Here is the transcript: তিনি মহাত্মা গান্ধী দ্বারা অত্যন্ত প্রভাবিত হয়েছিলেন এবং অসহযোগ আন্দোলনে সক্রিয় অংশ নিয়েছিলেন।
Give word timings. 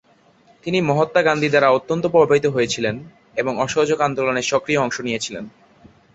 তিনি 0.63 0.79
মহাত্মা 0.81 1.21
গান্ধী 1.21 1.47
দ্বারা 1.49 1.69
অত্যন্ত 1.71 2.03
প্রভাবিত 2.05 2.45
হয়েছিলেন 2.45 2.95
এবং 3.35 3.53
অসহযোগ 3.57 3.97
আন্দোলনে 4.01 4.41
সক্রিয় 4.41 4.79
অংশ 4.79 4.97
নিয়েছিলেন। 5.01 5.45